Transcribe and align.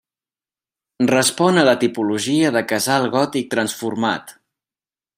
Respon 1.11 1.61
a 1.63 1.67
la 1.69 1.77
tipologia 1.85 2.51
de 2.57 2.65
casal 2.75 3.09
gòtic 3.19 3.55
transformat. 3.55 4.39